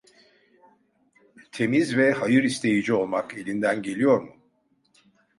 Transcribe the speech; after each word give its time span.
Temiz 1.51 1.97
ve 1.97 2.11
hayır 2.13 2.43
isteyici 2.43 2.93
olmak 2.93 3.37
elinden 3.37 3.81
geliyor 3.81 4.21
mu? 4.21 4.33